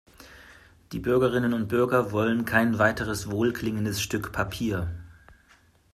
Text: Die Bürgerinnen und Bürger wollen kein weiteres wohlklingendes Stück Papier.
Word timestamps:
Die 0.93 0.99
Bürgerinnen 0.99 1.53
und 1.53 1.67
Bürger 1.67 2.11
wollen 2.11 2.43
kein 2.43 2.79
weiteres 2.79 3.29
wohlklingendes 3.29 4.01
Stück 4.01 4.31
Papier. 4.31 4.89